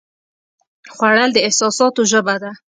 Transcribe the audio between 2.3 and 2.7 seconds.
ده